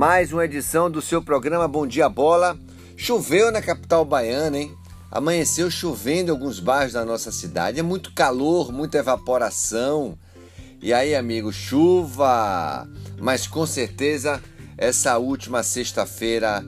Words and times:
mais 0.00 0.32
uma 0.32 0.46
edição 0.46 0.90
do 0.90 1.02
seu 1.02 1.22
programa 1.22 1.68
Bom 1.68 1.86
Dia 1.86 2.08
Bola. 2.08 2.58
Choveu 2.96 3.52
na 3.52 3.60
capital 3.60 4.02
baiana, 4.02 4.56
hein? 4.56 4.74
Amanheceu 5.10 5.70
chovendo 5.70 6.30
em 6.30 6.30
alguns 6.30 6.58
bairros 6.58 6.94
da 6.94 7.04
nossa 7.04 7.30
cidade. 7.30 7.80
É 7.80 7.82
muito 7.82 8.10
calor, 8.14 8.72
muita 8.72 8.96
evaporação. 8.96 10.18
E 10.80 10.90
aí, 10.90 11.14
amigo, 11.14 11.52
chuva! 11.52 12.88
Mas 13.20 13.46
com 13.46 13.66
certeza 13.66 14.42
essa 14.78 15.18
última 15.18 15.62
sexta-feira, 15.62 16.64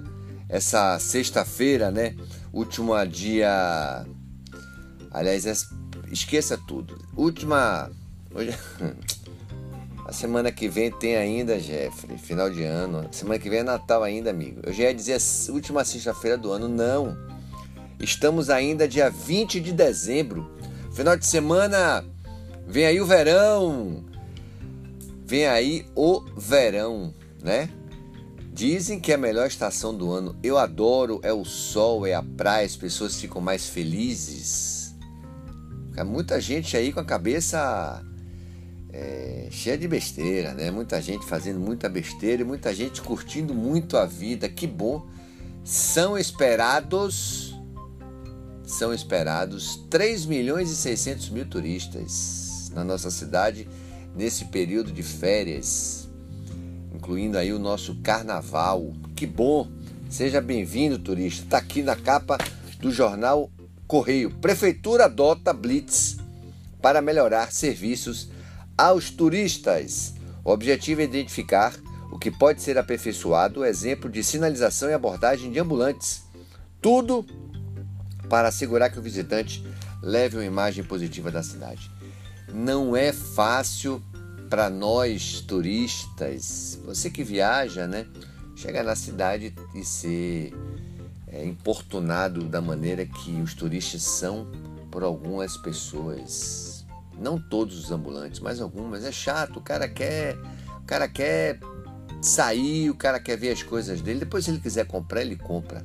essa 0.47 0.99
sexta-feira, 0.99 1.91
né? 1.91 2.15
Última 2.53 3.07
dia. 3.07 4.05
Aliás, 5.11 5.47
esqueça 6.11 6.61
tudo. 6.69 6.99
Última. 7.17 7.91
Semana 10.13 10.53
que 10.53 10.69
vem 10.69 10.91
tem 10.91 11.17
ainda, 11.17 11.59
Jeffrey, 11.59 12.19
final 12.19 12.51
de 12.51 12.63
ano. 12.63 13.09
Semana 13.11 13.39
que 13.39 13.49
vem 13.49 13.61
é 13.61 13.63
Natal 13.63 14.03
ainda, 14.03 14.31
amigo. 14.31 14.61
Eu 14.63 14.73
já 14.73 14.85
ia 14.85 14.95
dizer 14.95 15.19
última 15.51 15.85
sexta-feira 15.85 16.37
do 16.37 16.53
ano. 16.53 16.69
Não. 16.69 17.17
Estamos 17.99 18.51
ainda 18.51 18.87
dia 18.87 19.09
20 19.09 19.61
de 19.61 19.73
dezembro. 19.73 20.51
Final 20.93 21.17
de 21.17 21.25
semana, 21.25 22.05
vem 22.67 22.85
aí 22.85 23.01
o 23.01 23.07
verão. 23.07 24.05
Vem 25.25 25.47
aí 25.47 25.87
o 25.95 26.21
verão, 26.37 27.15
né? 27.43 27.71
Dizem 28.53 29.01
que 29.01 29.13
é 29.13 29.15
a 29.15 29.19
melhor 29.19 29.47
estação 29.47 29.95
do 29.95 30.13
ano. 30.13 30.37
Eu 30.43 30.59
adoro, 30.59 31.21
é 31.23 31.33
o 31.33 31.45
sol, 31.45 32.07
é 32.07 32.13
a 32.13 32.23
praia, 32.23 32.67
as 32.67 32.77
pessoas 32.77 33.19
ficam 33.19 33.41
mais 33.41 33.67
felizes. 33.67 34.95
Fica 35.89 36.05
muita 36.05 36.39
gente 36.39 36.77
aí 36.77 36.93
com 36.93 37.01
a 37.01 37.05
cabeça 37.05 38.05
é, 38.93 39.49
cheia 39.51 39.79
de 39.79 39.89
besteira, 39.89 40.53
né? 40.53 40.71
Muita 40.71 41.01
gente 41.01 41.25
fazendo 41.25 41.59
muita 41.59 41.89
besteira 41.89 42.43
e 42.43 42.45
muita 42.45 42.75
gente 42.75 43.01
curtindo 43.01 43.55
muito 43.55 43.97
a 43.97 44.05
vida. 44.05 44.49
Que 44.49 44.67
bom! 44.67 45.07
São 45.65 46.19
esperados, 46.19 47.57
são 48.65 48.93
esperados 48.93 49.77
3 49.89 50.27
milhões 50.27 50.71
e 50.71 50.77
600 50.77 51.31
mil 51.31 51.47
turistas 51.47 52.71
na 52.75 52.85
nossa 52.85 53.11
cidade 53.11 53.69
nesse 54.15 54.47
período 54.47 54.93
de 54.93 55.03
férias, 55.03 56.09
incluindo 56.95 57.39
aí 57.39 57.53
o 57.53 57.59
nosso 57.59 57.95
carnaval. 58.03 58.93
Que 59.17 59.27
bom! 59.27 59.69
Seja 60.11 60.43
bem-vindo, 60.43 60.99
turista. 60.99 61.45
Está 61.45 61.59
aqui 61.59 61.83
na 61.83 61.97
capa 61.97 62.37
do 62.79 62.91
jornal 62.91 63.51
Correio. 63.87 64.31
Prefeitura 64.31 65.07
adota 65.07 65.55
blitz 65.55 66.19
para 66.83 67.01
melhorar 67.01 67.51
serviços 67.51 68.29
aos 68.77 69.11
turistas. 69.11 70.15
O 70.45 70.51
objetivo 70.51 71.01
é 71.01 71.05
identificar 71.05 71.75
o 72.11 72.19
que 72.19 72.31
pode 72.31 72.61
ser 72.61 72.77
aperfeiçoado, 72.77 73.65
exemplo 73.65 74.11
de 74.11 74.23
sinalização 74.23 74.91
e 74.91 74.93
abordagem 74.95 75.51
de 75.51 75.59
ambulantes. 75.59 76.25
Tudo 76.81 77.25
para 78.29 78.49
assegurar 78.49 78.91
que 78.91 78.99
o 78.99 79.03
visitante 79.03 79.65
leve 80.03 80.37
uma 80.37 80.45
imagem 80.45 80.83
positiva 80.83 81.31
da 81.31 81.43
cidade. 81.43 81.91
Não 82.53 82.97
é 82.97 83.13
fácil 83.13 84.03
para 84.51 84.69
nós 84.69 85.41
turistas, 85.41 86.79
você 86.85 87.09
que 87.09 87.25
viaja, 87.25 87.87
né, 87.87 88.07
chegar 88.55 88.85
na 88.85 88.95
cidade 88.95 89.55
e 89.75 89.83
ser 89.85 90.53
é, 91.29 91.45
importunado 91.47 92.45
da 92.45 92.61
maneira 92.61 93.07
que 93.07 93.41
os 93.41 93.55
turistas 93.55 94.03
são 94.03 94.47
por 94.91 95.03
algumas 95.03 95.57
pessoas 95.57 96.72
não 97.23 97.39
todos 97.39 97.79
os 97.79 97.91
ambulantes, 97.91 98.41
mas 98.41 98.61
algumas. 98.61 99.05
É 99.05 99.13
chato, 99.13 99.59
o 99.59 99.63
cara 99.63 99.89
quer, 99.89 100.37
o 100.79 100.85
cara 100.85 101.09
quer 101.09 101.59
sair, 102.21 102.91
o 102.91 102.95
cara 102.95 103.21
quer 103.21 103.37
ver 103.37 103.51
as 103.51 103.63
coisas 103.63 104.01
dele. 104.01 104.21
Depois, 104.21 104.45
se 104.45 104.51
ele 104.51 104.61
quiser 104.61 104.87
comprar, 104.87 105.23
ele 105.23 105.37
compra. 105.37 105.85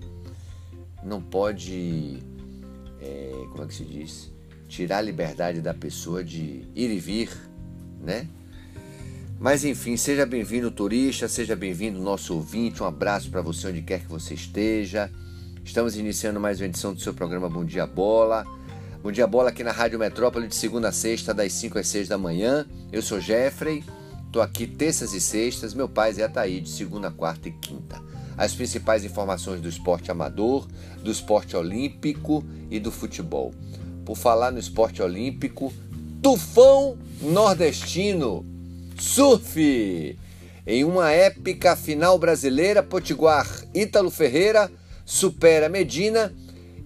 Não 1.03 1.21
pode, 1.21 2.19
é, 2.99 3.31
como 3.51 3.63
é 3.63 3.67
que 3.67 3.75
se 3.75 3.85
diz? 3.85 4.31
Tirar 4.67 4.97
a 4.97 5.01
liberdade 5.01 5.61
da 5.61 5.73
pessoa 5.73 6.23
de 6.23 6.67
ir 6.75 6.91
e 6.91 6.99
vir, 6.99 7.29
né? 8.01 8.27
Mas 9.39 9.63
enfim, 9.63 9.95
seja 9.95 10.25
bem-vindo, 10.25 10.71
turista, 10.71 11.27
seja 11.27 11.55
bem-vindo, 11.55 12.01
nosso 12.01 12.33
ouvinte. 12.33 12.81
Um 12.81 12.87
abraço 12.87 13.29
para 13.29 13.41
você 13.41 13.67
onde 13.67 13.83
quer 13.83 13.99
que 13.99 14.07
você 14.07 14.33
esteja. 14.33 15.11
Estamos 15.63 15.95
iniciando 15.95 16.39
mais 16.39 16.59
uma 16.59 16.65
edição 16.65 16.93
do 16.93 16.99
seu 16.99 17.13
programa 17.13 17.47
Bom 17.47 17.63
Dia 17.63 17.85
Bola. 17.85 18.43
Bom 19.03 19.11
dia, 19.11 19.27
bola 19.27 19.49
aqui 19.49 19.63
na 19.63 19.71
Rádio 19.71 19.99
Metrópole 19.99 20.47
de 20.47 20.55
segunda 20.55 20.89
a 20.89 20.91
sexta, 20.91 21.31
das 21.31 21.53
5 21.53 21.77
às 21.77 21.87
6 21.87 22.07
da 22.07 22.17
manhã. 22.17 22.65
Eu 22.91 22.99
sou 23.03 23.21
Jeffrey, 23.21 23.83
estou 24.25 24.41
aqui 24.41 24.65
terças 24.65 25.13
e 25.13 25.21
sextas. 25.21 25.75
Meu 25.75 25.87
pai 25.87 26.15
é 26.17 26.23
Ataíde, 26.23 26.67
segunda, 26.67 27.11
quarta 27.11 27.47
e 27.47 27.51
quinta. 27.51 28.01
As 28.35 28.55
principais 28.55 29.05
informações 29.05 29.61
do 29.61 29.69
esporte 29.69 30.09
amador, 30.09 30.67
do 31.03 31.11
esporte 31.11 31.55
olímpico 31.55 32.43
e 32.71 32.79
do 32.79 32.91
futebol. 32.91 33.53
Por 34.03 34.17
falar 34.17 34.51
no 34.51 34.57
esporte 34.57 34.99
olímpico, 34.99 35.71
tufão 36.21 36.97
nordestino, 37.21 38.43
surf. 38.97 40.17
Em 40.65 40.83
uma 40.83 41.11
épica 41.11 41.75
final 41.75 42.17
brasileira, 42.17 42.81
Potiguar 42.81 43.47
Ítalo 43.75 44.09
Ferreira 44.09 44.71
supera 45.05 45.69
Medina 45.69 46.33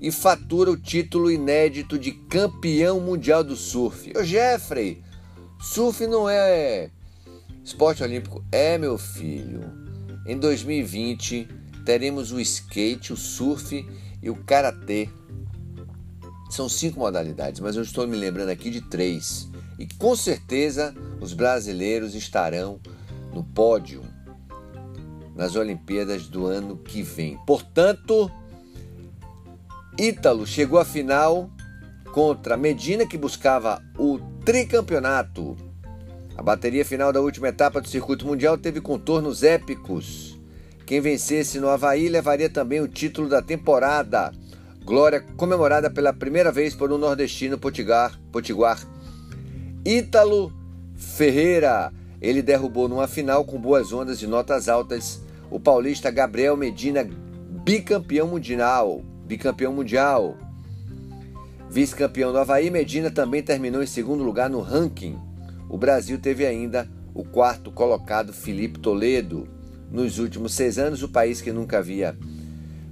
e 0.01 0.11
fatura 0.11 0.71
o 0.71 0.77
título 0.77 1.29
inédito 1.29 1.97
de 1.99 2.11
campeão 2.11 2.99
mundial 2.99 3.43
do 3.43 3.55
surf. 3.55 4.11
Ô 4.17 4.23
Jeffrey, 4.23 5.03
surf 5.61 6.07
não 6.07 6.27
é 6.27 6.89
esporte 7.63 8.01
olímpico? 8.01 8.43
É, 8.51 8.79
meu 8.79 8.97
filho. 8.97 9.61
Em 10.25 10.37
2020 10.37 11.47
teremos 11.85 12.31
o 12.31 12.39
skate, 12.39 13.13
o 13.13 13.17
surf 13.17 13.85
e 14.23 14.29
o 14.29 14.35
karatê. 14.35 15.07
São 16.49 16.67
cinco 16.67 16.99
modalidades, 16.99 17.59
mas 17.59 17.75
eu 17.75 17.83
estou 17.83 18.07
me 18.07 18.17
lembrando 18.17 18.49
aqui 18.49 18.71
de 18.71 18.81
três. 18.81 19.47
E 19.77 19.87
com 19.97 20.15
certeza 20.15 20.95
os 21.19 21.33
brasileiros 21.33 22.15
estarão 22.15 22.79
no 23.31 23.43
pódio 23.43 24.03
nas 25.35 25.55
Olimpíadas 25.55 26.27
do 26.27 26.45
ano 26.45 26.75
que 26.77 27.01
vem. 27.01 27.37
Portanto, 27.45 28.29
Ítalo 30.01 30.47
chegou 30.47 30.79
à 30.79 30.83
final 30.83 31.47
contra 32.11 32.57
Medina, 32.57 33.05
que 33.05 33.19
buscava 33.19 33.83
o 33.99 34.17
tricampeonato. 34.43 35.55
A 36.35 36.41
bateria 36.41 36.83
final 36.83 37.13
da 37.13 37.21
última 37.21 37.49
etapa 37.49 37.79
do 37.79 37.87
circuito 37.87 38.25
mundial 38.25 38.57
teve 38.57 38.81
contornos 38.81 39.43
épicos. 39.43 40.39
Quem 40.87 40.99
vencesse 40.99 41.59
no 41.59 41.69
Havaí 41.69 42.09
levaria 42.09 42.49
também 42.49 42.81
o 42.81 42.87
título 42.87 43.29
da 43.29 43.43
temporada. 43.43 44.31
Glória 44.83 45.21
comemorada 45.37 45.87
pela 45.87 46.11
primeira 46.11 46.51
vez 46.51 46.73
por 46.73 46.91
um 46.91 46.97
nordestino 46.97 47.59
Potiguar. 47.59 48.19
Potiguar. 48.31 48.79
Ítalo 49.85 50.51
Ferreira. 50.95 51.93
Ele 52.19 52.41
derrubou 52.41 52.89
numa 52.89 53.07
final 53.07 53.45
com 53.45 53.61
boas 53.61 53.93
ondas 53.93 54.17
de 54.17 54.25
notas 54.25 54.67
altas 54.67 55.21
o 55.51 55.59
paulista 55.59 56.09
Gabriel 56.09 56.57
Medina, 56.57 57.07
bicampeão 57.63 58.25
mundial 58.25 59.03
bicampeão 59.31 59.73
mundial. 59.73 60.37
Vice-campeão 61.69 62.33
do 62.33 62.37
Havaí, 62.37 62.69
Medina 62.69 63.09
também 63.09 63.41
terminou 63.41 63.81
em 63.81 63.87
segundo 63.87 64.25
lugar 64.25 64.49
no 64.49 64.59
ranking. 64.59 65.17
O 65.69 65.77
Brasil 65.77 66.19
teve 66.19 66.45
ainda 66.45 66.85
o 67.13 67.23
quarto 67.23 67.71
colocado, 67.71 68.33
Felipe 68.33 68.79
Toledo. 68.79 69.47
Nos 69.89 70.19
últimos 70.19 70.53
seis 70.53 70.77
anos, 70.77 71.01
o 71.01 71.07
país 71.07 71.39
que 71.39 71.53
nunca 71.53 71.77
havia 71.77 72.17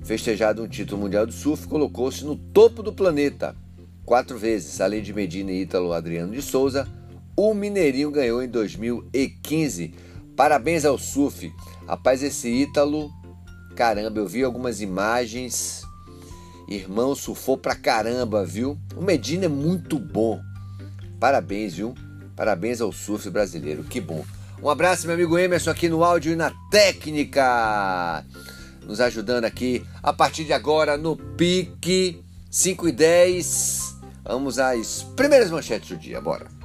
festejado 0.02 0.64
um 0.64 0.68
título 0.68 1.02
mundial 1.02 1.26
do 1.26 1.34
surf 1.34 1.68
colocou-se 1.68 2.24
no 2.24 2.38
topo 2.38 2.82
do 2.82 2.94
planeta. 2.94 3.54
Quatro 4.06 4.38
vezes, 4.38 4.80
além 4.80 5.04
de 5.04 5.14
Medina 5.14 5.52
e 5.52 5.64
Ítalo 5.64 5.92
Adriano 5.92 6.32
de 6.32 6.42
Souza, 6.42 6.88
o 7.36 7.54
Mineirinho 7.54 8.12
ganhou 8.12 8.42
em 8.42 8.48
2015. 8.48 9.94
Parabéns 10.38 10.85
ao 10.85 10.97
surf. 10.97 11.52
Rapaz, 11.85 12.24
esse 12.24 12.47
Ítalo, 12.47 13.12
caramba, 13.76 14.20
eu 14.20 14.28
vi 14.28 14.42
algumas 14.42 14.80
imagens 14.80 15.89
Irmão, 16.70 17.16
surfou 17.16 17.58
pra 17.58 17.74
caramba, 17.74 18.46
viu? 18.46 18.78
O 18.96 19.02
Medina 19.02 19.46
é 19.46 19.48
muito 19.50 19.98
bom. 19.98 20.40
Parabéns, 21.20 21.74
viu? 21.74 21.96
Parabéns 22.36 22.80
ao 22.80 22.92
surf 22.92 23.28
brasileiro, 23.30 23.84
que 23.84 24.00
bom. 24.00 24.24
Um 24.62 24.70
abraço, 24.70 25.08
meu 25.08 25.16
amigo 25.16 25.38
Emerson, 25.38 25.72
aqui 25.72 25.90
no 25.90 26.04
áudio 26.04 26.34
e 26.34 26.36
na 26.36 26.52
técnica. 26.70 28.24
Nos 28.86 29.02
ajudando 29.02 29.46
aqui 29.46 29.84
a 30.04 30.14
partir 30.14 30.46
de 30.46 30.54
agora 30.54 30.96
no 30.96 31.18
Pique 31.18 32.24
5 32.52 32.88
e 32.88 32.92
10. 32.92 33.96
Vamos 34.24 34.60
às 34.60 35.02
primeiras 35.16 35.50
manchetes 35.50 35.90
do 35.90 35.98
dia, 35.98 36.22
bora. 36.22 36.59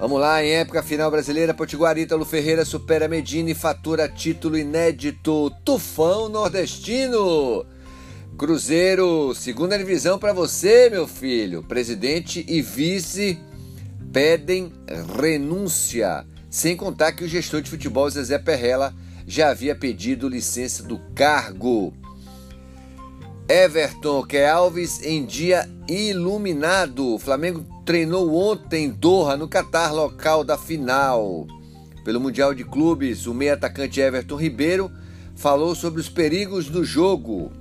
Vamos 0.00 0.18
lá, 0.18 0.42
em 0.42 0.52
época 0.52 0.82
final 0.82 1.10
brasileira, 1.10 1.52
Potiguar 1.52 1.98
Ítalo 1.98 2.24
Ferreira 2.24 2.64
supera 2.64 3.06
Medina 3.06 3.50
e 3.50 3.54
fatura 3.54 4.08
título 4.08 4.56
inédito. 4.56 5.52
Tufão 5.62 6.26
nordestino. 6.26 7.66
Cruzeiro, 8.38 9.34
segunda 9.34 9.76
divisão 9.76 10.18
para 10.18 10.32
você, 10.32 10.88
meu 10.88 11.06
filho. 11.06 11.62
Presidente 11.62 12.42
e 12.48 12.62
vice 12.62 13.38
pedem 14.10 14.72
renúncia, 15.20 16.24
sem 16.48 16.74
contar 16.74 17.12
que 17.12 17.24
o 17.24 17.28
gestor 17.28 17.60
de 17.60 17.68
futebol 17.68 18.08
Zezé 18.08 18.38
Perrella 18.38 18.94
já 19.26 19.50
havia 19.50 19.74
pedido 19.76 20.30
licença 20.30 20.82
do 20.82 20.98
cargo. 21.14 21.92
Everton 23.46 24.22
que 24.22 24.42
Alves 24.42 25.02
em 25.02 25.26
dia 25.26 25.68
iluminado. 25.90 27.14
O 27.14 27.18
Flamengo 27.18 27.66
treinou 27.84 28.34
ontem 28.34 28.84
em 28.84 28.90
Doha, 28.90 29.36
no 29.36 29.48
Catar, 29.48 29.92
local 29.92 30.44
da 30.44 30.56
final. 30.56 31.46
Pelo 32.04 32.20
Mundial 32.20 32.54
de 32.54 32.64
Clubes, 32.64 33.26
o 33.26 33.34
meio 33.34 33.54
atacante 33.54 34.00
Everton 34.00 34.36
Ribeiro 34.36 34.90
falou 35.34 35.74
sobre 35.74 36.00
os 36.00 36.08
perigos 36.08 36.66
do 36.66 36.84
jogo. 36.84 37.52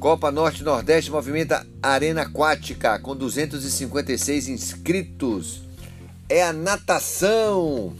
Copa 0.00 0.30
Norte 0.30 0.62
Nordeste 0.62 1.10
movimenta 1.10 1.66
Arena 1.82 2.22
Aquática 2.22 2.98
com 2.98 3.14
256 3.14 4.48
inscritos. 4.48 5.62
É 6.28 6.42
a 6.42 6.52
natação 6.52 7.94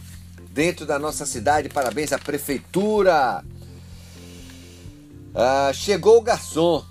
dentro 0.51 0.87
da 0.87 0.99
nossa 0.99 1.27
cidade. 1.27 1.69
Parabéns 1.69 2.13
à 2.13 2.19
prefeitura. 2.19 3.45
Ah, 5.35 5.71
chegou 5.75 6.19
o 6.19 6.23
garçom. 6.23 6.85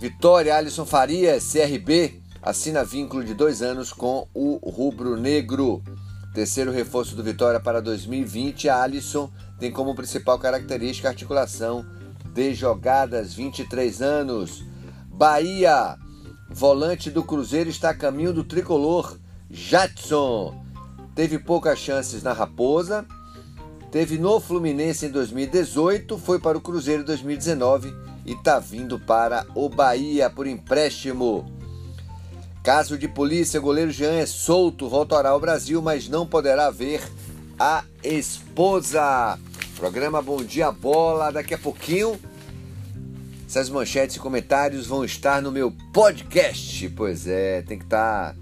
Vitória 0.00 0.56
Alisson 0.56 0.86
Farias, 0.86 1.52
CRB, 1.52 2.22
assina 2.40 2.82
vínculo 2.82 3.22
de 3.22 3.34
dois 3.34 3.60
anos 3.60 3.92
com 3.92 4.26
o 4.32 4.56
Rubro 4.70 5.14
Negro. 5.14 5.82
Terceiro 6.32 6.72
reforço 6.72 7.14
do 7.14 7.22
Vitória 7.22 7.60
para 7.60 7.82
2020, 7.82 8.66
Alisson 8.70 9.30
tem 9.58 9.70
como 9.70 9.94
principal 9.94 10.38
característica 10.38 11.06
a 11.06 11.10
articulação 11.10 11.84
de 12.32 12.54
jogadas, 12.54 13.34
23 13.34 14.00
anos. 14.00 14.64
Bahia, 15.06 15.98
volante 16.48 17.10
do 17.10 17.22
Cruzeiro, 17.22 17.68
está 17.68 17.90
a 17.90 17.94
caminho 17.94 18.32
do 18.32 18.42
tricolor. 18.42 19.18
Jadson 19.50 20.64
teve 21.14 21.38
poucas 21.38 21.78
chances 21.78 22.22
na 22.22 22.32
Raposa, 22.32 23.04
teve 23.92 24.16
no 24.16 24.40
Fluminense 24.40 25.04
em 25.04 25.10
2018, 25.10 26.16
foi 26.16 26.38
para 26.38 26.56
o 26.56 26.60
Cruzeiro 26.62 27.02
em 27.02 27.04
2019 27.04 28.09
e 28.30 28.34
está 28.34 28.60
vindo 28.60 28.96
para 28.96 29.44
o 29.56 29.68
Bahia 29.68 30.30
por 30.30 30.46
empréstimo. 30.46 31.44
Caso 32.62 32.96
de 32.96 33.08
polícia, 33.08 33.58
goleiro 33.58 33.90
Jean 33.90 34.12
é 34.12 34.24
solto, 34.24 34.88
voltará 34.88 35.30
ao 35.30 35.40
Brasil, 35.40 35.82
mas 35.82 36.08
não 36.08 36.24
poderá 36.24 36.70
ver 36.70 37.02
a 37.58 37.82
esposa. 38.04 39.36
Programa 39.76 40.22
Bom 40.22 40.44
Dia 40.44 40.70
Bola, 40.70 41.32
daqui 41.32 41.54
a 41.54 41.58
pouquinho. 41.58 42.20
Essas 43.48 43.68
manchetes 43.68 44.14
e 44.14 44.20
comentários 44.20 44.86
vão 44.86 45.04
estar 45.04 45.42
no 45.42 45.50
meu 45.50 45.72
podcast. 45.92 46.88
Pois 46.90 47.26
é, 47.26 47.62
tem 47.62 47.78
que 47.78 47.84
estar 47.84 48.34
tá, 48.34 48.40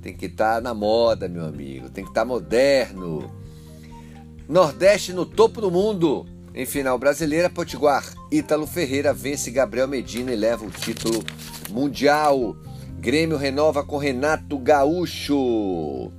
tem 0.00 0.16
que 0.16 0.26
estar 0.26 0.54
tá 0.56 0.60
na 0.60 0.72
moda, 0.72 1.28
meu 1.28 1.44
amigo. 1.44 1.90
Tem 1.90 2.04
que 2.04 2.10
estar 2.10 2.20
tá 2.20 2.24
moderno. 2.24 3.28
Nordeste 4.48 5.12
no 5.12 5.26
topo 5.26 5.60
do 5.60 5.72
mundo. 5.72 6.24
Em 6.54 6.64
final 6.64 6.96
brasileira, 6.96 7.50
Potiguar, 7.50 8.04
Ítalo 8.30 8.64
Ferreira 8.64 9.12
vence 9.12 9.50
Gabriel 9.50 9.88
Medina 9.88 10.32
e 10.32 10.36
leva 10.36 10.64
o 10.64 10.70
título 10.70 11.24
mundial. 11.68 12.56
Grêmio 12.96 13.36
renova 13.36 13.82
com 13.82 13.98
Renato 13.98 14.56
Gaúcho. 14.56 16.12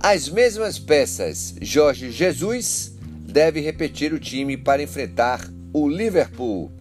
As 0.00 0.30
mesmas 0.30 0.78
peças, 0.78 1.54
Jorge 1.60 2.10
Jesus 2.10 2.96
deve 3.00 3.60
repetir 3.60 4.14
o 4.14 4.18
time 4.18 4.56
para 4.56 4.82
enfrentar 4.82 5.46
o 5.74 5.86
Liverpool. 5.86 6.72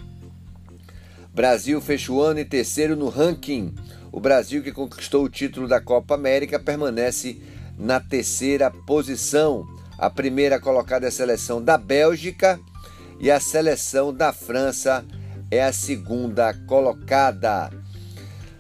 Brasil 1.34 1.82
fecha 1.82 2.14
o 2.14 2.22
ano 2.22 2.40
em 2.40 2.46
terceiro 2.46 2.96
no 2.96 3.10
ranking. 3.10 3.76
O 4.10 4.22
Brasil, 4.22 4.64
que 4.64 4.72
conquistou 4.72 5.26
o 5.26 5.30
título 5.30 5.68
da 5.68 5.82
Copa 5.82 6.16
América, 6.16 6.58
permanece 6.58 7.42
na 7.78 8.00
terceira 8.00 8.72
posição. 8.72 9.81
A 10.02 10.10
primeira 10.10 10.60
colocada 10.60 11.06
é 11.06 11.10
a 11.10 11.12
seleção 11.12 11.64
da 11.64 11.78
Bélgica 11.78 12.60
e 13.20 13.30
a 13.30 13.40
seleção 13.40 14.12
da 14.12 14.34
França 14.34 15.06
é 15.52 15.62
a 15.62 15.72
segunda 15.72 16.56
colocada. 16.66 17.70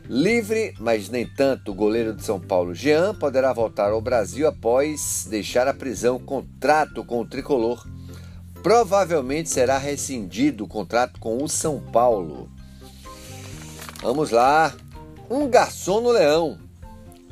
Livre, 0.08 0.76
mas 0.80 1.10
nem 1.10 1.26
tanto, 1.26 1.72
o 1.72 1.74
goleiro 1.74 2.14
de 2.14 2.24
São 2.24 2.40
Paulo, 2.40 2.76
Jean, 2.76 3.16
poderá 3.16 3.52
voltar 3.54 3.90
ao 3.90 4.00
Brasil 4.00 4.48
após 4.48 5.26
deixar 5.32 5.68
a 5.68 5.74
prisão. 5.74 6.20
Contrato 6.20 7.04
com 7.04 7.22
o 7.22 7.26
tricolor 7.26 7.88
provavelmente 8.62 9.50
será 9.50 9.80
rescindido 9.80 10.66
o 10.66 10.68
contrato 10.68 11.20
com 11.20 11.44
o 11.44 11.50
São 11.50 11.80
Paulo. 11.80 12.52
Vamos 14.00 14.30
lá. 14.30 14.76
Um 15.28 15.50
garçom 15.50 16.02
no 16.02 16.12
Leão. 16.12 16.60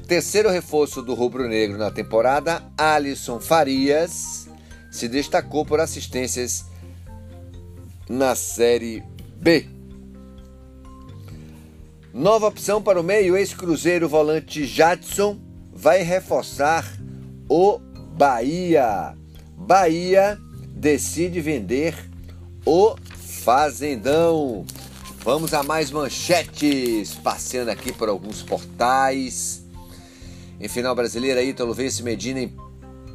Terceiro 0.10 0.50
reforço 0.50 1.04
do 1.04 1.14
Rubro 1.14 1.48
Negro 1.48 1.78
na 1.78 1.92
temporada, 1.92 2.64
Alisson 2.76 3.40
Farias 3.40 4.50
se 4.90 5.08
destacou 5.08 5.64
por 5.64 5.80
assistências 5.80 6.66
na 8.10 8.34
Série 8.34 9.04
B. 9.36 9.68
Nova 12.12 12.48
opção 12.48 12.82
para 12.82 13.00
o 13.00 13.04
meio, 13.04 13.38
ex-cruzeiro 13.38 14.10
volante 14.10 14.66
Jadson 14.66 15.40
vai 15.72 16.02
reforçar 16.02 16.92
o 17.48 17.78
Bahia. 18.18 19.16
Bahia 19.56 20.40
decide 20.70 21.40
vender 21.40 21.94
o 22.66 22.96
Fazendão. 23.44 24.66
Vamos 25.20 25.54
a 25.54 25.62
mais 25.62 25.92
manchetes, 25.92 27.14
passeando 27.14 27.70
aqui 27.70 27.94
por 27.94 28.10
alguns 28.10 28.42
portais. 28.42 29.59
Em 30.60 30.68
final 30.68 30.94
brasileira, 30.94 31.42
Ítalo 31.42 31.74
vence 31.74 32.04
Medina 32.04 32.52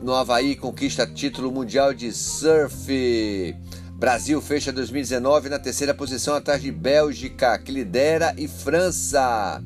no 0.00 0.14
Havaí 0.14 0.56
conquista 0.56 1.06
título 1.06 1.52
mundial 1.52 1.93
de 1.93 2.11
surf. 2.11 3.55
Brasil 3.93 4.41
fecha 4.41 4.73
2019 4.73 5.50
na 5.50 5.58
terceira 5.58 5.93
posição 5.93 6.35
atrás 6.35 6.62
de 6.62 6.73
Bélgica, 6.73 7.58
que 7.58 7.70
lidera, 7.70 8.35
e 8.38 8.49
França. 8.49 9.62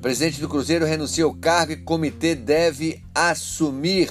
presidente 0.00 0.40
do 0.40 0.48
Cruzeiro 0.48 0.86
renuncia 0.86 1.24
ao 1.24 1.34
cargo 1.34 1.72
e 1.72 1.76
comitê 1.76 2.34
deve 2.34 3.04
assumir. 3.14 4.08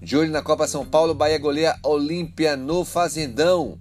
De 0.00 0.16
olho 0.16 0.30
na 0.30 0.40
Copa 0.40 0.66
São 0.66 0.86
Paulo, 0.86 1.12
Bahia 1.12 1.38
goleia 1.38 1.78
Olímpia 1.84 2.56
no 2.56 2.82
Fazendão. 2.82 3.78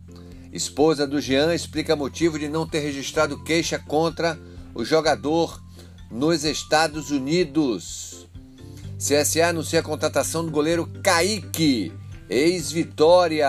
Esposa 0.52 1.08
do 1.08 1.22
Jean 1.22 1.54
explica 1.54 1.96
motivo 1.96 2.38
de 2.38 2.50
não 2.50 2.68
ter 2.68 2.80
registrado 2.80 3.42
queixa 3.46 3.80
contra 3.80 4.38
o 4.76 4.84
jogador 4.84 5.66
nos 6.10 6.44
Estados 6.44 7.12
Unidos. 7.12 8.28
CSA 8.98 9.50
anuncia 9.50 9.80
a 9.80 9.84
contratação 9.84 10.44
do 10.46 10.52
goleiro 10.52 10.88
Kaique 11.04 11.92
Ex-Vitória. 12.30 13.48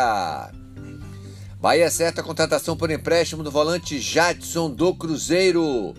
Bahia 1.61 1.87
acerta 1.87 2.21
a 2.21 2.25
contratação 2.25 2.77
por 2.77 2.91
empréstimo 2.91 3.43
do 3.43 3.51
volante 3.51 3.99
Jadson 3.99 4.71
do 4.71 4.95
Cruzeiro. 4.95 5.95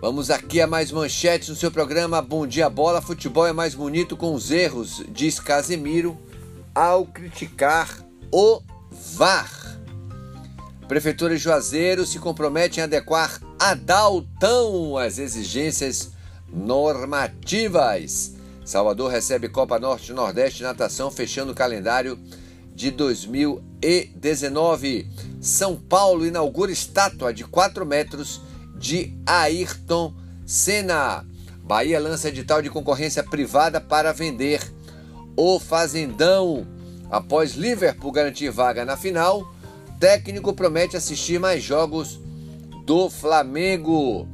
Vamos 0.00 0.30
aqui 0.30 0.60
a 0.60 0.66
mais 0.66 0.92
manchetes 0.92 1.48
no 1.48 1.56
seu 1.56 1.70
programa 1.70 2.22
Bom 2.22 2.46
Dia 2.46 2.70
Bola. 2.70 3.02
Futebol 3.02 3.46
é 3.46 3.52
mais 3.52 3.74
bonito 3.74 4.16
com 4.16 4.32
os 4.32 4.50
erros, 4.50 5.02
diz 5.08 5.40
Casemiro 5.40 6.16
ao 6.72 7.04
criticar 7.04 7.98
o 8.32 8.62
VAR. 9.16 9.57
Prefeitura 10.88 11.36
de 11.36 11.42
Juazeiro 11.42 12.04
se 12.06 12.18
compromete 12.18 12.80
em 12.80 12.82
adequar 12.82 13.38
a 13.58 13.74
Daltão 13.74 14.96
às 14.96 15.18
exigências 15.18 16.12
normativas. 16.50 18.32
Salvador 18.64 19.10
recebe 19.10 19.50
Copa 19.50 19.78
Norte 19.78 20.14
Nordeste 20.14 20.62
Natação, 20.62 21.10
fechando 21.10 21.52
o 21.52 21.54
calendário 21.54 22.18
de 22.74 22.90
2019. 22.90 25.10
São 25.42 25.76
Paulo 25.76 26.24
inaugura 26.24 26.72
estátua 26.72 27.34
de 27.34 27.44
4 27.44 27.84
metros 27.84 28.40
de 28.74 29.14
Ayrton 29.26 30.14
Senna. 30.46 31.26
Bahia 31.62 32.00
lança 32.00 32.28
edital 32.28 32.62
de 32.62 32.70
concorrência 32.70 33.22
privada 33.22 33.78
para 33.78 34.10
vender 34.10 34.62
o 35.36 35.60
Fazendão. 35.60 36.66
Após 37.10 37.56
Liverpool 37.56 38.10
garantir 38.10 38.48
vaga 38.48 38.86
na 38.86 38.96
final, 38.96 39.52
técnico 39.98 40.52
promete 40.52 40.96
assistir 40.96 41.38
mais 41.38 41.62
jogos 41.62 42.20
do 42.84 43.10
Flamengo. 43.10 44.28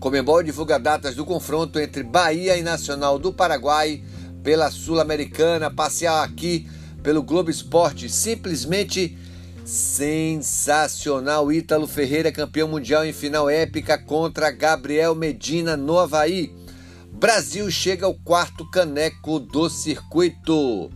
Comembol 0.00 0.42
divulga 0.42 0.78
datas 0.78 1.14
do 1.14 1.24
confronto 1.24 1.78
entre 1.78 2.02
Bahia 2.02 2.56
e 2.56 2.62
Nacional 2.62 3.18
do 3.18 3.32
Paraguai 3.32 4.02
pela 4.42 4.70
Sul-Americana. 4.70 5.70
Passear 5.70 6.24
aqui 6.24 6.68
pelo 7.02 7.22
Globo 7.22 7.50
Esporte, 7.50 8.08
simplesmente 8.08 9.16
sensacional. 9.64 11.52
Ítalo 11.52 11.86
Ferreira, 11.86 12.32
campeão 12.32 12.68
mundial 12.68 13.04
em 13.04 13.12
final 13.12 13.48
épica 13.48 13.98
contra 13.98 14.50
Gabriel 14.50 15.14
Medina 15.14 15.76
no 15.76 15.98
Havaí. 15.98 16.54
Brasil 17.12 17.70
chega 17.70 18.06
ao 18.06 18.14
quarto 18.14 18.68
caneco 18.70 19.40
do 19.40 19.70
circuito. 19.70 20.90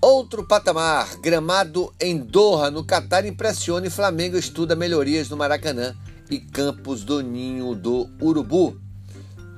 Outro 0.00 0.44
patamar, 0.44 1.16
gramado 1.16 1.92
em 1.98 2.18
Doha, 2.18 2.70
no 2.70 2.84
Catar, 2.84 3.24
impressiona 3.24 3.86
e 3.86 3.90
Flamengo 3.90 4.36
estuda 4.36 4.76
melhorias 4.76 5.28
no 5.30 5.36
Maracanã 5.36 5.96
e 6.30 6.38
Campos 6.38 7.02
do 7.02 7.22
Ninho 7.22 7.74
do 7.74 8.08
Urubu. 8.20 8.78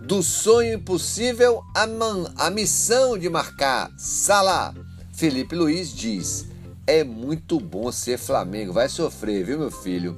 Do 0.00 0.22
sonho 0.22 0.74
impossível 0.74 1.62
à, 1.74 1.86
a 2.46 2.50
missão 2.50 3.18
de 3.18 3.28
marcar 3.28 3.90
Salah. 3.98 4.72
Felipe 5.12 5.56
Luiz 5.56 5.92
diz: 5.92 6.46
É 6.86 7.02
muito 7.02 7.58
bom 7.58 7.90
ser 7.90 8.16
Flamengo. 8.16 8.72
Vai 8.72 8.88
sofrer, 8.88 9.44
viu, 9.44 9.58
meu 9.58 9.70
filho? 9.70 10.16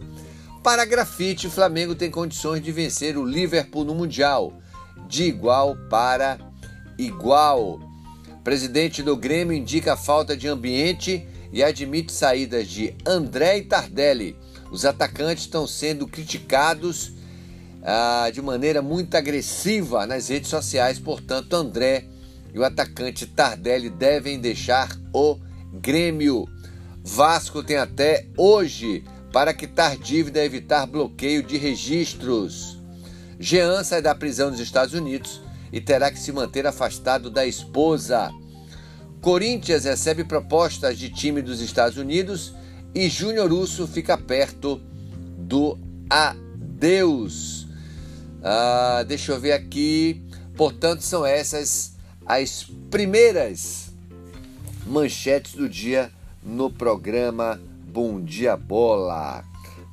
Para 0.62 0.84
grafite, 0.84 1.46
o 1.46 1.50
Flamengo 1.50 1.94
tem 1.94 2.10
condições 2.10 2.62
de 2.62 2.70
vencer 2.70 3.16
o 3.16 3.24
Liverpool 3.24 3.84
no 3.84 3.94
Mundial, 3.94 4.52
de 5.08 5.24
igual 5.24 5.74
para 5.88 6.38
igual. 6.98 7.89
Presidente 8.44 9.02
do 9.02 9.16
Grêmio 9.16 9.54
indica 9.54 9.96
falta 9.96 10.36
de 10.36 10.48
ambiente 10.48 11.26
e 11.52 11.62
admite 11.62 12.12
saídas 12.12 12.68
de 12.68 12.94
André 13.06 13.58
e 13.58 13.62
Tardelli. 13.62 14.36
Os 14.70 14.84
atacantes 14.84 15.44
estão 15.44 15.66
sendo 15.66 16.06
criticados 16.06 17.12
ah, 17.82 18.30
de 18.32 18.40
maneira 18.40 18.80
muito 18.80 19.14
agressiva 19.14 20.06
nas 20.06 20.28
redes 20.28 20.48
sociais, 20.48 20.98
portanto, 20.98 21.54
André 21.54 22.04
e 22.54 22.58
o 22.58 22.64
atacante 22.64 23.26
Tardelli 23.26 23.90
devem 23.90 24.38
deixar 24.40 24.88
o 25.12 25.36
Grêmio. 25.74 26.48
Vasco 27.04 27.62
tem 27.62 27.76
até 27.76 28.26
hoje 28.36 29.04
para 29.32 29.54
quitar 29.54 29.96
dívida 29.96 30.40
e 30.40 30.46
evitar 30.46 30.86
bloqueio 30.86 31.42
de 31.42 31.56
registros. 31.56 32.78
Jean 33.38 33.84
sai 33.84 34.02
da 34.02 34.14
prisão 34.14 34.50
nos 34.50 34.60
Estados 34.60 34.94
Unidos 34.94 35.40
e 35.72 35.80
terá 35.80 36.10
que 36.10 36.18
se 36.18 36.32
manter 36.32 36.66
afastado 36.66 37.30
da 37.30 37.46
esposa. 37.46 38.30
Corinthians 39.20 39.84
recebe 39.84 40.24
propostas 40.24 40.98
de 40.98 41.10
time 41.10 41.42
dos 41.42 41.60
Estados 41.60 41.98
Unidos 41.98 42.54
e 42.94 43.08
Júnior 43.08 43.52
Urso 43.52 43.86
fica 43.86 44.16
perto 44.16 44.80
do 45.38 45.78
adeus. 46.08 47.66
Ah, 48.42 49.04
deixa 49.06 49.32
eu 49.32 49.40
ver 49.40 49.52
aqui. 49.52 50.22
Portanto, 50.56 51.02
são 51.02 51.24
essas 51.24 51.94
as 52.26 52.64
primeiras 52.90 53.92
manchetes 54.86 55.54
do 55.54 55.68
dia 55.68 56.10
no 56.42 56.70
programa 56.70 57.60
Bom 57.86 58.20
Dia 58.22 58.56
Bola. 58.56 59.44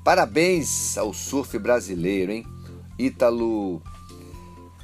Parabéns 0.04 0.98
ao 0.98 1.14
surf 1.14 1.58
brasileiro, 1.60 2.32
hein? 2.32 2.46
Ítalo 2.98 3.82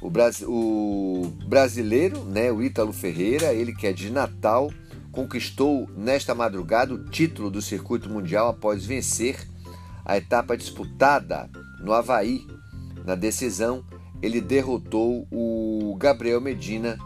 o, 0.04 0.10
o 0.46 1.26
brasileiro, 1.48 2.22
né, 2.24 2.52
o 2.52 2.62
Ítalo 2.62 2.92
Ferreira, 2.92 3.54
ele 3.54 3.74
que 3.74 3.86
é 3.86 3.92
de 3.92 4.10
Natal, 4.10 4.70
conquistou 5.10 5.88
nesta 5.96 6.34
madrugada 6.34 6.92
o 6.92 7.04
título 7.04 7.50
do 7.50 7.62
circuito 7.62 8.10
mundial 8.10 8.48
após 8.48 8.84
vencer 8.84 9.48
a 10.04 10.18
etapa 10.18 10.56
disputada 10.56 11.48
no 11.80 11.92
Havaí. 11.92 12.46
Na 13.06 13.14
decisão, 13.14 13.84
ele 14.20 14.40
derrotou 14.40 15.26
o 15.30 15.96
Gabriel 15.98 16.40
Medina 16.40 16.98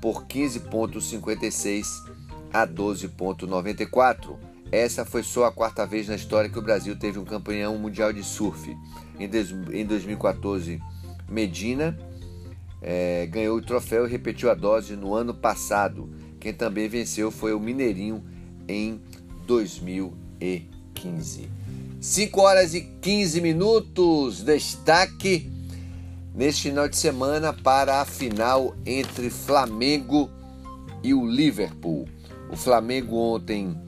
por 0.00 0.26
15,56 0.26 1.86
a 2.52 2.66
12,94. 2.66 4.36
Essa 4.70 5.04
foi 5.04 5.22
só 5.22 5.44
a 5.44 5.52
quarta 5.52 5.86
vez 5.86 6.08
na 6.08 6.16
história 6.16 6.50
que 6.50 6.58
o 6.58 6.62
Brasil 6.62 6.98
teve 6.98 7.18
um 7.18 7.24
campeão 7.24 7.78
mundial 7.78 8.12
de 8.12 8.22
surf. 8.22 8.76
Em 9.18 9.86
2014, 9.86 10.80
Medina 11.28 11.96
é, 12.82 13.26
ganhou 13.26 13.56
o 13.56 13.62
troféu 13.62 14.06
e 14.06 14.10
repetiu 14.10 14.50
a 14.50 14.54
dose 14.54 14.96
no 14.96 15.14
ano 15.14 15.32
passado. 15.32 16.10
Quem 16.40 16.52
também 16.52 16.88
venceu 16.88 17.30
foi 17.30 17.54
o 17.54 17.60
Mineirinho 17.60 18.24
em 18.68 19.00
2015. 19.46 21.48
5 22.00 22.40
horas 22.40 22.74
e 22.74 22.80
15 22.80 23.40
minutos. 23.40 24.42
Destaque 24.42 25.48
neste 26.34 26.70
final 26.70 26.88
de 26.88 26.96
semana 26.96 27.52
para 27.52 28.00
a 28.00 28.04
final 28.04 28.74
entre 28.84 29.30
Flamengo 29.30 30.28
e 31.04 31.14
o 31.14 31.24
Liverpool. 31.24 32.08
O 32.50 32.56
Flamengo 32.56 33.16
ontem 33.16 33.78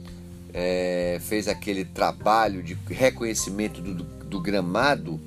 é, 0.53 1.19
fez 1.21 1.49
aquele 1.49 1.83
trabalho 1.83 2.63
de 2.63 2.77
reconhecimento 2.87 3.81
do, 3.81 4.03
do 4.03 4.39
gramado 4.39 5.19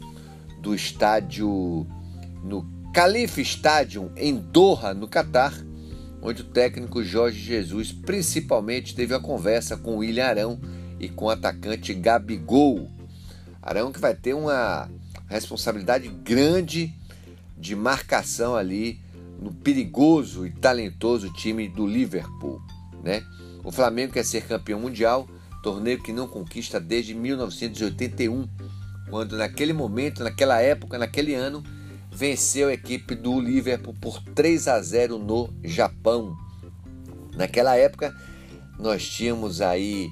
do 0.61 0.75
estádio 0.75 1.87
no 2.43 2.78
Khalifa 2.99 3.41
Stadium 3.43 4.11
em 4.17 4.37
Doha, 4.37 4.93
no 4.93 5.07
Catar, 5.07 5.55
onde 6.21 6.43
o 6.43 6.45
técnico 6.45 7.01
Jorge 7.01 7.39
Jesus 7.39 7.93
principalmente 7.93 8.93
teve 8.93 9.15
a 9.15 9.21
conversa 9.21 9.77
com 9.77 9.95
o 9.95 9.99
William 9.99 10.27
Arão 10.27 10.61
e 10.99 11.09
com 11.09 11.27
o 11.27 11.31
atacante 11.31 11.95
Gabigol. 11.95 12.91
Arão 13.63 13.93
que 13.93 14.01
vai 14.01 14.17
ter 14.17 14.35
uma 14.35 14.91
responsabilidade 15.29 16.09
grande 16.09 16.93
de 17.57 17.77
marcação 17.77 18.57
ali 18.57 19.01
no 19.41 19.55
perigoso 19.55 20.45
e 20.45 20.51
talentoso 20.51 21.33
time 21.33 21.69
do 21.69 21.87
Liverpool, 21.87 22.61
né? 23.05 23.23
O 23.63 23.71
Flamengo 23.71 24.15
quer 24.15 24.25
ser 24.25 24.43
campeão 24.43 24.81
mundial, 24.81 25.29
torneio 25.63 26.03
que 26.03 26.13
não 26.13 26.27
conquista 26.27 26.81
desde 26.81 27.15
1981, 27.15 28.49
quando 29.09 29.37
naquele 29.37 29.73
momento, 29.73 30.25
naquela 30.25 30.61
época, 30.61 30.99
naquele 30.99 31.37
ano, 31.37 31.63
venceu 32.11 32.69
a 32.69 32.73
equipe 32.73 33.15
do 33.15 33.41
Liverpool 33.41 33.95
por 34.01 34.23
3 34.23 34.69
a 34.69 34.81
0 34.81 35.19
no 35.19 35.53
Japão. 35.63 36.37
Naquela 37.35 37.77
época, 37.77 38.15
nós 38.79 39.09
tínhamos 39.09 39.61
aí 39.61 40.11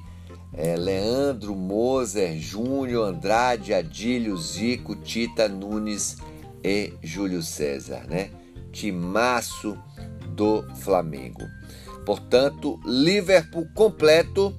é, 0.53 0.75
Leandro, 0.75 1.55
Moser, 1.55 2.37
Júnior, 2.39 3.07
Andrade, 3.07 3.73
Adílio, 3.73 4.37
Zico, 4.37 4.95
Tita, 4.95 5.47
Nunes 5.47 6.17
e 6.63 6.93
Júlio 7.03 7.41
César, 7.41 8.05
né? 8.07 8.31
Timaço 8.71 9.77
do 10.29 10.63
Flamengo. 10.75 11.43
Portanto, 12.05 12.79
Liverpool 12.85 13.67
completo 13.73 14.55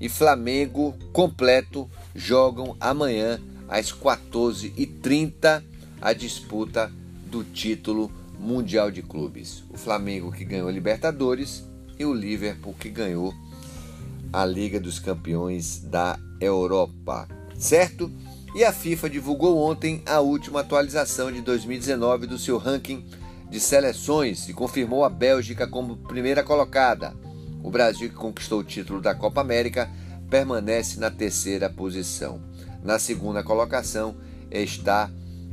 e 0.00 0.08
Flamengo 0.08 0.94
completo 1.12 1.90
jogam 2.14 2.76
amanhã 2.80 3.40
às 3.68 3.92
14h30 3.92 5.62
a 6.00 6.12
disputa 6.12 6.92
do 7.30 7.44
título 7.44 8.10
mundial 8.38 8.90
de 8.90 9.02
clubes. 9.02 9.64
O 9.70 9.76
Flamengo 9.76 10.32
que 10.32 10.44
ganhou 10.44 10.68
a 10.68 10.72
Libertadores 10.72 11.64
e 11.98 12.04
o 12.04 12.12
Liverpool 12.12 12.74
que 12.78 12.90
ganhou 12.90 13.34
a 14.32 14.44
Liga 14.44 14.78
dos 14.78 14.98
Campeões 14.98 15.78
da 15.78 16.18
Europa, 16.40 17.26
certo? 17.58 18.10
E 18.54 18.64
a 18.64 18.72
FIFA 18.72 19.10
divulgou 19.10 19.58
ontem 19.58 20.02
a 20.06 20.20
última 20.20 20.60
atualização 20.60 21.30
de 21.30 21.40
2019 21.40 22.26
do 22.26 22.38
seu 22.38 22.58
ranking 22.58 23.04
de 23.50 23.60
seleções 23.60 24.48
e 24.48 24.52
confirmou 24.52 25.04
a 25.04 25.08
Bélgica 25.08 25.66
como 25.66 25.96
primeira 25.96 26.42
colocada. 26.42 27.14
O 27.62 27.70
Brasil, 27.70 28.08
que 28.08 28.14
conquistou 28.14 28.60
o 28.60 28.64
título 28.64 29.00
da 29.00 29.14
Copa 29.14 29.40
América, 29.40 29.90
permanece 30.28 30.98
na 30.98 31.10
terceira 31.10 31.68
posição. 31.68 32.40
Na 32.82 32.98
segunda 32.98 33.42
colocação 33.42 34.16
está 34.50 35.10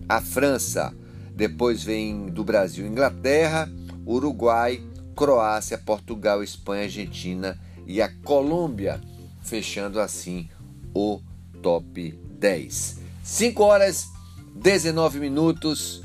a 0.07 0.22
França. 0.22 0.93
Depois 1.36 1.83
vem 1.83 2.27
do 2.27 2.43
Brasil 2.43 2.86
Inglaterra, 2.86 3.69
Uruguai, 4.05 4.81
Croácia, 5.15 5.77
Portugal, 5.77 6.43
Espanha, 6.43 6.83
Argentina 6.83 7.60
e 7.88 8.01
a 8.01 8.10
Colômbia, 8.24 9.01
fechando 9.41 10.00
assim 10.00 10.50
o 10.93 11.19
top 11.62 12.12
10. 12.39 13.00
5 13.24 13.63
horas 13.63 14.07
19 14.55 15.19
minutos, 15.19 16.03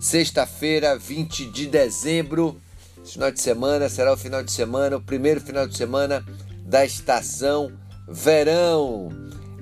sexta-feira, 0.00 0.96
20 0.96 1.46
de 1.46 1.66
dezembro. 1.66 2.60
Esse 3.02 3.14
final 3.14 3.30
de 3.30 3.40
semana 3.40 3.88
será 3.88 4.12
o 4.12 4.16
final 4.16 4.42
de 4.42 4.52
semana, 4.52 4.96
o 4.96 5.02
primeiro 5.02 5.40
final 5.40 5.66
de 5.66 5.76
semana 5.76 6.24
da 6.64 6.84
estação 6.84 7.72
verão. 8.08 9.08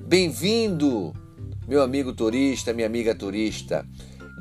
Bem-vindo! 0.06 1.14
Meu 1.70 1.82
amigo 1.82 2.12
turista, 2.12 2.72
minha 2.72 2.88
amiga 2.88 3.14
turista, 3.14 3.86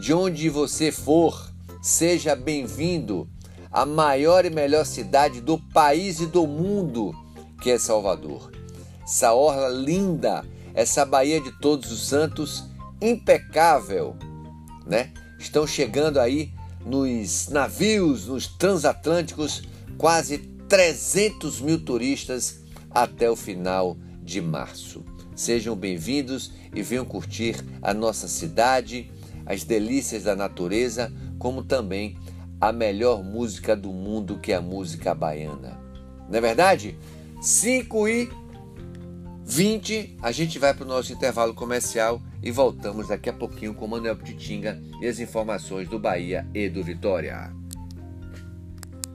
de 0.01 0.11
onde 0.11 0.49
você 0.49 0.91
for, 0.91 1.53
seja 1.79 2.35
bem-vindo 2.35 3.29
à 3.71 3.85
maior 3.85 4.45
e 4.45 4.49
melhor 4.49 4.83
cidade 4.83 5.39
do 5.39 5.59
país 5.71 6.19
e 6.19 6.25
do 6.25 6.47
mundo, 6.47 7.13
que 7.61 7.69
é 7.69 7.77
Salvador. 7.77 8.51
Essa 9.03 9.31
orla 9.31 9.69
linda, 9.69 10.43
essa 10.73 11.05
Baía 11.05 11.39
de 11.39 11.51
Todos 11.59 11.91
os 11.91 12.07
Santos, 12.07 12.63
impecável, 12.99 14.15
né? 14.87 15.13
Estão 15.37 15.67
chegando 15.67 16.19
aí 16.19 16.51
nos 16.83 17.47
navios, 17.49 18.25
nos 18.25 18.47
transatlânticos, 18.47 19.61
quase 19.99 20.39
300 20.67 21.61
mil 21.61 21.85
turistas 21.85 22.63
até 22.89 23.29
o 23.29 23.35
final 23.35 23.95
de 24.23 24.41
março. 24.41 25.08
Sejam 25.39 25.73
bem-vindos 25.73 26.51
e 26.75 26.81
venham 26.81 27.05
curtir 27.05 27.63
a 27.81 27.93
nossa 27.93 28.27
cidade, 28.27 29.09
as 29.45 29.63
delícias 29.63 30.23
da 30.25 30.35
natureza, 30.35 31.13
como 31.37 31.63
também 31.63 32.17
a 32.59 32.73
melhor 32.73 33.23
música 33.23 33.73
do 33.73 33.93
mundo, 33.93 34.37
que 34.37 34.51
é 34.51 34.57
a 34.57 34.61
música 34.61 35.15
baiana. 35.15 35.79
Não 36.27 36.37
é 36.37 36.41
verdade? 36.41 36.99
5 37.41 38.09
e 38.09 38.29
20, 39.45 40.17
a 40.21 40.29
gente 40.33 40.59
vai 40.59 40.73
para 40.73 40.83
o 40.83 40.87
nosso 40.89 41.13
intervalo 41.13 41.53
comercial 41.53 42.21
e 42.43 42.51
voltamos 42.51 43.07
daqui 43.07 43.29
a 43.29 43.33
pouquinho 43.33 43.73
com 43.73 43.87
Manuel 43.87 44.17
Ptitinga 44.17 44.77
e 45.01 45.07
as 45.07 45.21
informações 45.21 45.87
do 45.87 45.97
Bahia 45.97 46.45
e 46.53 46.67
do 46.67 46.83
Vitória. 46.83 47.55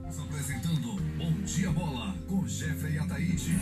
Apresentando 0.07 0.99
Bom 1.19 1.33
Dia 1.45 1.69
Bola 1.69 2.15
com 2.27 2.47
Jeffrey 2.47 2.97
Ataíde. 2.97 3.59